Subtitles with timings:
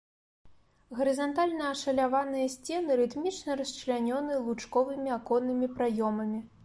[0.99, 6.39] Гарызантальна ашаляваныя сцены рытмічна расчлянёны лучковымі аконнымі праёмамі.